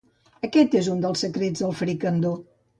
[0.47, 2.37] Aquest és un dels secrets del fricandó.